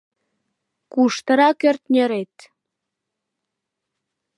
[0.91, 2.35] Куштырак ӧртньӧрет?